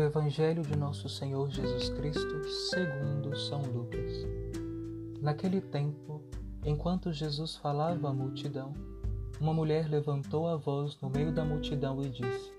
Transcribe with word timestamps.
Evangelho 0.00 0.62
de 0.62 0.76
Nosso 0.76 1.08
Senhor 1.08 1.50
Jesus 1.50 1.88
Cristo, 1.90 2.44
segundo 2.70 3.36
São 3.36 3.62
Lucas. 3.62 4.26
Naquele 5.20 5.60
tempo, 5.60 6.22
enquanto 6.64 7.12
Jesus 7.12 7.56
falava 7.56 8.08
à 8.08 8.12
multidão, 8.12 8.72
uma 9.40 9.52
mulher 9.52 9.88
levantou 9.88 10.48
a 10.48 10.56
voz 10.56 10.98
no 11.00 11.10
meio 11.10 11.32
da 11.32 11.44
multidão 11.44 12.00
e 12.02 12.08
disse: 12.08 12.52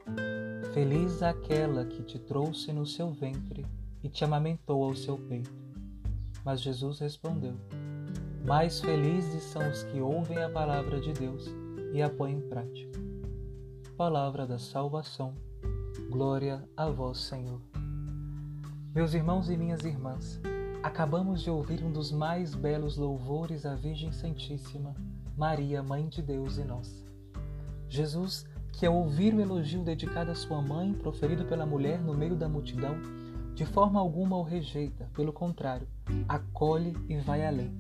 Feliz 0.74 1.24
aquela 1.24 1.86
que 1.86 2.04
te 2.04 2.20
trouxe 2.20 2.72
no 2.72 2.86
seu 2.86 3.12
ventre 3.12 3.66
e 4.04 4.10
te 4.10 4.24
amamentou 4.24 4.84
ao 4.84 4.96
seu 4.96 5.18
peito. 5.18 5.54
Mas 6.44 6.62
Jesus 6.62 7.00
respondeu: 7.00 7.56
Mais 8.46 8.80
felizes 8.80 9.44
são 9.44 9.68
os 9.70 9.84
que 9.84 10.00
ouvem 10.00 10.38
a 10.44 10.50
palavra 10.50 11.00
de 11.02 11.12
Deus 11.12 11.50
e 11.92 12.02
a 12.02 12.10
põem 12.10 12.36
em 12.36 12.42
prática. 12.42 13.00
Palavra 13.98 14.46
da 14.46 14.60
salvação 14.60 15.34
Glória 16.16 16.64
a 16.78 16.90
vós, 16.90 17.18
Senhor. 17.18 17.60
Meus 18.94 19.14
irmãos 19.14 19.50
e 19.50 19.58
minhas 19.58 19.84
irmãs, 19.84 20.40
acabamos 20.82 21.42
de 21.42 21.50
ouvir 21.50 21.84
um 21.84 21.92
dos 21.92 22.10
mais 22.10 22.56
belos 22.56 22.96
louvores 22.96 23.66
à 23.66 23.76
Virgem 23.76 24.14
Santíssima, 24.14 24.96
Maria, 25.36 25.84
Mãe 25.84 26.08
de 26.08 26.22
Deus 26.22 26.58
e 26.58 26.64
nossa. 26.64 27.06
Jesus, 27.90 28.46
que 28.72 28.86
ao 28.86 28.96
ouvir 28.96 29.34
o 29.34 29.42
elogio 29.42 29.84
dedicado 29.84 30.32
à 30.32 30.36
sua 30.36 30.62
mãe, 30.62 30.94
proferido 30.94 31.44
pela 31.44 31.66
mulher 31.66 32.02
no 32.02 32.14
meio 32.14 32.38
da 32.38 32.48
multidão, 32.48 32.96
de 33.54 33.66
forma 33.66 34.00
alguma 34.00 34.38
o 34.38 34.44
rejeita, 34.44 35.10
pelo 35.14 35.34
contrário, 35.34 35.86
acolhe 36.30 36.94
e 37.10 37.18
vai 37.18 37.46
além, 37.46 37.78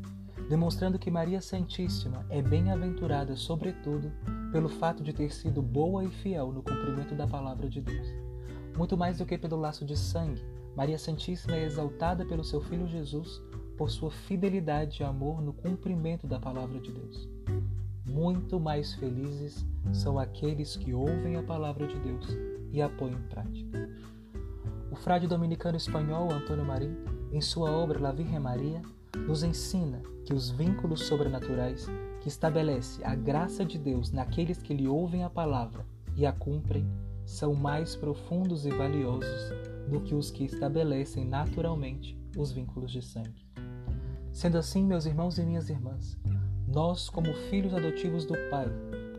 demonstrando 0.49 0.99
que 0.99 1.09
Maria 1.09 1.39
Santíssima 1.39 2.25
é 2.29 2.41
bem-aventurada, 2.41 3.33
sobretudo, 3.37 4.11
pelo 4.51 4.67
fato 4.67 5.01
de 5.01 5.13
ter 5.13 5.33
sido 5.33 5.61
boa 5.61 6.03
e 6.03 6.09
fiel 6.09 6.51
no 6.51 6.61
cumprimento 6.61 7.15
da 7.15 7.25
palavra 7.25 7.69
de 7.69 7.79
Deus. 7.79 8.24
Muito 8.77 8.97
mais 8.97 9.17
do 9.17 9.25
que 9.25 9.37
pelo 9.37 9.55
laço 9.55 9.85
de 9.85 9.97
sangue, 9.97 10.43
Maria 10.75 10.97
Santíssima 10.97 11.55
é 11.55 11.63
exaltada 11.63 12.25
pelo 12.25 12.43
seu 12.43 12.59
Filho 12.61 12.87
Jesus 12.87 13.41
por 13.77 13.89
sua 13.89 14.11
fidelidade 14.11 15.01
e 15.01 15.05
amor 15.05 15.41
no 15.41 15.53
cumprimento 15.53 16.27
da 16.27 16.39
palavra 16.39 16.79
de 16.79 16.91
Deus. 16.91 17.29
Muito 18.05 18.59
mais 18.59 18.93
felizes 18.93 19.65
são 19.93 20.19
aqueles 20.19 20.75
que 20.75 20.93
ouvem 20.93 21.37
a 21.37 21.43
palavra 21.43 21.87
de 21.87 21.97
Deus 21.99 22.27
e 22.71 22.81
a 22.81 22.89
põem 22.89 23.13
em 23.13 23.21
prática. 23.29 23.89
O 24.91 24.95
frade 24.95 25.27
dominicano 25.27 25.77
espanhol 25.77 26.31
Antônio 26.31 26.65
Marim, 26.65 26.95
em 27.31 27.41
sua 27.41 27.71
obra 27.71 27.99
La 27.99 28.11
Virgen 28.11 28.39
Maria, 28.39 28.81
nos 29.27 29.43
ensina 29.43 30.01
que 30.25 30.33
os 30.33 30.49
vínculos 30.49 31.05
sobrenaturais 31.07 31.87
que 32.21 32.27
estabelece 32.27 33.03
a 33.03 33.15
graça 33.15 33.63
de 33.63 33.77
Deus 33.77 34.11
naqueles 34.11 34.61
que 34.61 34.73
lhe 34.73 34.87
ouvem 34.87 35.23
a 35.23 35.29
palavra 35.29 35.85
e 36.15 36.25
a 36.25 36.31
cumprem, 36.31 36.85
são 37.25 37.53
mais 37.53 37.95
profundos 37.95 38.65
e 38.65 38.69
valiosos 38.69 39.51
do 39.89 39.99
que 40.01 40.15
os 40.15 40.31
que 40.31 40.45
estabelecem 40.45 41.25
naturalmente 41.25 42.17
os 42.37 42.51
vínculos 42.51 42.91
de 42.91 43.01
sangue. 43.01 43.45
Sendo 44.31 44.57
assim, 44.57 44.83
meus 44.83 45.05
irmãos 45.05 45.37
e 45.37 45.43
minhas 45.43 45.69
irmãs, 45.69 46.17
nós, 46.67 47.09
como 47.09 47.33
filhos 47.49 47.73
adotivos 47.73 48.25
do 48.25 48.33
Pai, 48.49 48.67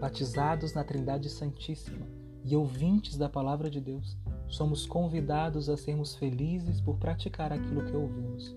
batizados 0.00 0.74
na 0.74 0.84
Trindade 0.84 1.30
Santíssima 1.30 2.06
e 2.44 2.54
ouvintes 2.54 3.16
da 3.16 3.28
palavra 3.28 3.70
de 3.70 3.80
Deus, 3.80 4.16
somos 4.48 4.86
convidados 4.86 5.68
a 5.68 5.76
sermos 5.76 6.14
felizes 6.14 6.80
por 6.80 6.98
praticar 6.98 7.52
aquilo 7.52 7.84
que 7.84 7.96
ouvimos. 7.96 8.54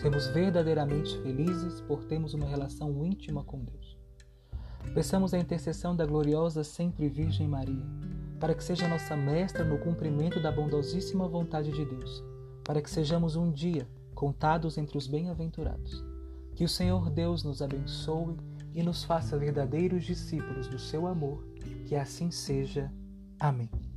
Sermos 0.00 0.26
verdadeiramente 0.28 1.16
felizes 1.22 1.80
por 1.82 2.04
termos 2.04 2.34
uma 2.34 2.46
relação 2.46 3.04
íntima 3.04 3.44
com 3.44 3.60
Deus. 3.60 3.98
Peçamos 4.94 5.32
a 5.32 5.38
intercessão 5.38 5.94
da 5.94 6.04
gloriosa 6.04 6.64
sempre 6.64 7.08
Virgem 7.08 7.46
Maria, 7.46 7.86
para 8.40 8.54
que 8.54 8.64
seja 8.64 8.88
nossa 8.88 9.14
mestra 9.14 9.62
no 9.62 9.78
cumprimento 9.78 10.40
da 10.40 10.50
bondosíssima 10.50 11.28
vontade 11.28 11.70
de 11.70 11.84
Deus, 11.84 12.24
para 12.64 12.80
que 12.80 12.90
sejamos 12.90 13.36
um 13.36 13.52
dia 13.52 13.86
contados 14.14 14.78
entre 14.78 14.96
os 14.96 15.06
bem-aventurados. 15.06 16.02
Que 16.54 16.64
o 16.64 16.68
Senhor 16.68 17.10
Deus 17.10 17.44
nos 17.44 17.60
abençoe 17.60 18.36
e 18.74 18.82
nos 18.82 19.04
faça 19.04 19.38
verdadeiros 19.38 20.04
discípulos 20.04 20.66
do 20.66 20.78
seu 20.78 21.06
amor, 21.06 21.44
que 21.86 21.94
assim 21.94 22.30
seja. 22.30 22.90
Amém. 23.38 23.89